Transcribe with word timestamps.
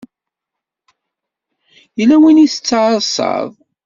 Yella 1.97 2.17
win 2.21 2.43
i 2.45 2.47
tettɛasaḍ? 2.53 3.49